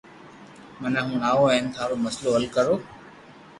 مني 0.81 1.01
ھڻاو 1.09 1.41
ھن 1.53 1.65
ٿارو 1.75 1.95
مسلو 2.03 2.29
حل 2.35 2.45
ڪرو 2.55 2.75